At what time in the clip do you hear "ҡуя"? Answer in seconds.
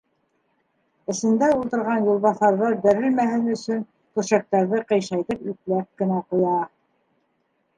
6.33-6.57